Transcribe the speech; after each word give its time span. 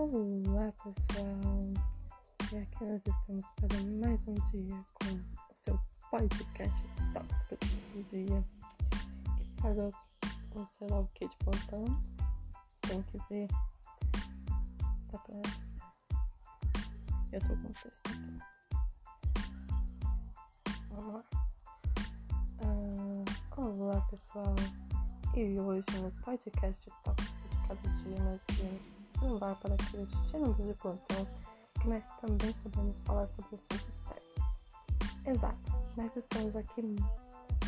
Olá 0.00 0.72
pessoal, 0.84 1.26
e 2.52 2.56
aqui 2.56 2.84
nós 2.84 3.02
estamos 3.04 3.50
para 3.56 3.82
mais 4.00 4.28
um 4.28 4.34
dia 4.34 4.84
com 4.94 5.06
o 5.12 5.56
seu 5.56 5.80
podcast 6.08 6.84
Tóxico 7.12 7.56
de 7.56 7.66
Psicologia. 7.66 8.44
E 9.40 9.60
para 9.60 9.88
os, 9.88 9.94
o 10.54 10.64
sei 10.64 10.86
lá 10.88 11.00
o 11.00 11.06
que 11.14 11.26
de 11.26 11.36
plantão, 11.38 11.84
tem 12.82 13.02
que 13.02 13.18
ver. 13.28 13.48
Tá 15.10 15.18
pra 15.18 15.34
Eu 17.32 17.40
tô 17.40 17.48
com 17.48 17.68
o 17.68 17.72
texto 17.72 18.02
aqui. 18.06 18.38
Vamos 20.90 21.14
lá. 21.14 21.24
Ah, 22.62 23.60
olá 23.60 24.00
pessoal, 24.02 24.54
e 25.34 25.58
hoje 25.58 25.84
no 26.00 26.12
podcast 26.22 26.86
Tóxico 27.02 27.48
de 27.48 27.56
cada 27.66 27.88
dia 27.96 28.22
nós 28.22 28.40
iremos 28.60 28.97
um 29.22 29.38
bar 29.38 29.54
para 29.56 29.76
número 30.32 30.54
de 30.54 30.74
plantão 30.74 31.26
que 31.80 31.88
nós 31.88 32.04
também 32.20 32.52
sabemos 32.62 32.98
falar 33.04 33.26
sobre 33.28 33.54
assuntos 33.54 33.94
sérios. 34.02 34.28
Exato, 35.26 35.58
nós 35.96 36.16
estamos 36.16 36.56
aqui, 36.56 36.82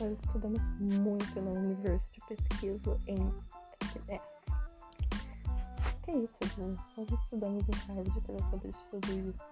nós 0.00 0.18
estudamos 0.24 0.62
muito 0.80 1.40
no 1.40 1.52
universo 1.52 2.06
de 2.12 2.20
pesquisa 2.26 3.00
em 3.06 3.16
PDF. 3.92 4.22
Que 6.02 6.10
é 6.10 6.16
isso, 6.18 6.36
Ju? 6.54 6.76
Nós 6.96 7.08
estudamos 7.10 7.64
em 7.68 7.72
saber 8.50 8.70
de 8.70 8.84
tudo 8.90 9.12
isso. 9.30 9.48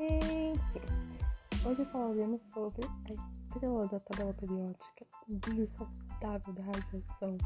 Enfim, 0.00 1.68
hoje 1.68 1.84
falaremos 1.86 2.42
sobre 2.42 2.86
a 2.86 3.12
estrela 3.12 3.86
da 3.86 4.00
tabela 4.00 4.34
periódica, 4.34 5.06
o 5.28 5.34
brilho 5.36 5.68
saudável 5.68 6.52
da 6.52 6.62
radiação, 6.64 7.38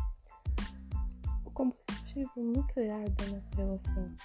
combustível 1.59 1.89
motivo 2.09 2.41
nuclear 2.41 3.11
da 3.11 3.27
nossa 3.27 3.51
relação. 3.57 4.17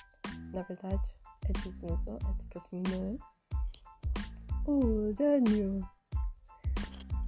Na 0.53 0.61
verdade, 0.61 1.01
é 1.45 1.51
discussões 1.51 1.99
elétricas, 2.05 2.69
mas 2.71 3.19
o 4.67 4.73
urânio. 4.73 5.89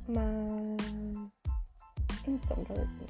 Mas 0.07 1.31
então, 2.27 2.63
galerinha, 2.63 3.07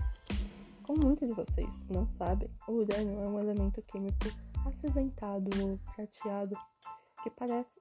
como 0.84 1.06
muitos 1.06 1.28
de 1.28 1.34
vocês 1.34 1.80
não 1.90 2.08
sabem, 2.08 2.50
o 2.68 2.72
urânio 2.72 3.20
é 3.22 3.28
um 3.28 3.40
elemento 3.40 3.82
químico 3.82 4.28
acinzentado 4.66 5.50
ou 5.62 5.78
prateado 5.94 6.58
que 7.22 7.30
parece 7.32 7.76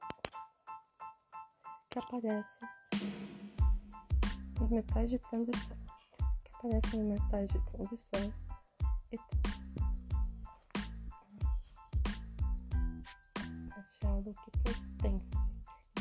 que 1.90 1.98
aparece 2.00 2.58
nos 4.58 4.70
metais 4.70 5.08
de 5.08 5.18
transição, 5.20 5.76
que 6.42 6.56
aparece 6.56 6.96
nos 6.96 7.06
metais 7.06 7.48
de 7.50 7.60
transição 7.70 8.43
e 9.14 9.44
do 14.24 14.32
que 14.32 14.50
pertence. 14.62 15.30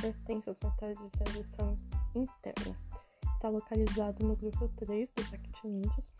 Pertence 0.02 0.50
aos 0.50 0.60
metais 0.62 0.98
de 0.98 1.10
transição 1.10 1.76
interna. 2.16 2.78
Está 3.36 3.50
localizado 3.50 4.26
no 4.26 4.36
grupo 4.36 4.68
3 4.70 5.12
dos 5.14 5.34
actinídeos, 5.34 6.12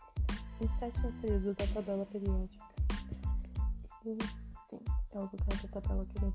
no 0.60 0.68
sétimo 0.78 1.12
período 1.20 1.54
da 1.54 1.66
tabela 1.68 2.06
periódica. 2.06 2.64
E, 4.04 4.18
sim, 4.68 4.80
é 5.12 5.18
o 5.18 5.22
lugar 5.22 5.62
da 5.62 5.80
tabela 5.80 6.04
que 6.04 6.14
pegou. 6.14 6.34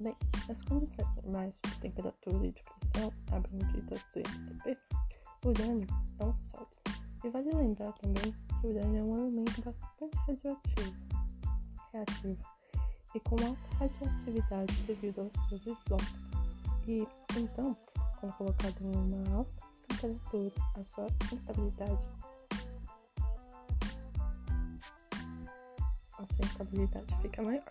Bem, 0.00 0.16
nas 0.48 0.60
condições 0.62 1.14
normais 1.16 1.54
de 1.64 1.78
temperatura 1.78 2.46
e 2.46 2.52
de 2.52 2.62
pressão, 2.62 3.12
abrangidas 3.32 4.02
MTP, 4.14 4.78
o 5.44 5.48
urânio 5.48 5.88
é 6.18 6.24
um 6.24 6.38
sólido. 6.38 6.76
E 7.24 7.30
vale 7.30 7.50
lembrar 7.50 7.92
também 7.92 8.34
urânio 8.62 8.98
é 8.98 9.02
um 9.02 9.16
elemento 9.16 9.62
bastante 9.62 10.16
radioativo, 10.26 10.96
reativo 11.92 12.38
e 13.14 13.20
com 13.20 13.36
alta 13.36 13.68
radioatividade 13.78 14.74
devido 14.82 15.20
aos 15.20 15.48
seus 15.48 15.62
isótopos. 15.62 16.26
E 16.86 17.06
então, 17.36 17.76
quando 18.20 18.32
colocado 18.34 18.80
em 18.80 18.96
uma 18.96 19.36
alta 19.36 19.66
temperatura, 19.88 20.52
a 20.74 20.84
sua 20.84 21.06
instabilidade 21.32 21.98
a 26.18 26.26
sua 26.26 26.44
instabilidade 26.44 27.16
fica 27.22 27.42
maior. 27.42 27.64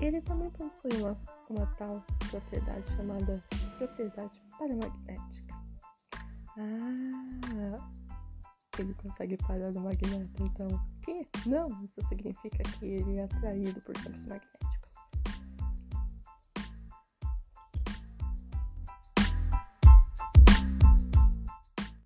Ele 0.00 0.20
também 0.22 0.50
possui 0.50 0.90
uma, 1.00 1.16
uma 1.48 1.66
tal 1.78 2.02
propriedade 2.30 2.84
chamada 2.96 3.42
propriedade 3.78 4.42
paramagnética. 4.58 5.51
Ele 8.80 8.94
consegue 8.94 9.36
parar 9.36 9.70
o 9.70 9.80
magneto. 9.80 10.42
Então, 10.42 10.68
que? 11.02 11.26
Não, 11.46 11.68
isso 11.84 12.00
significa 12.08 12.62
que 12.78 12.86
ele 12.86 13.18
é 13.18 13.24
atraído 13.24 13.80
por 13.82 13.94
campos 13.94 14.24
magnéticos. 14.24 14.71